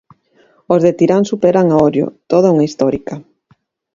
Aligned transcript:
Os 0.73 0.81
de 0.85 0.91
Tirán 0.97 1.23
superan 1.31 1.67
a 1.69 1.77
Orio, 1.89 2.07
toda 2.31 2.53
unha 2.53 2.67
histórica. 2.69 3.15